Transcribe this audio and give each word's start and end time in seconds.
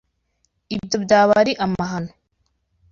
Ibyo 0.75 0.97
byaba 1.03 1.33
ari 1.41 1.51
amahano. 1.65 2.11